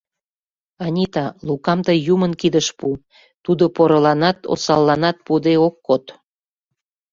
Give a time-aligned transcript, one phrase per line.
[0.85, 2.87] Анита, Лукам тый Юмын кидыш пу,
[3.45, 6.03] Тудо порыланат, осалланат пуыде ок код.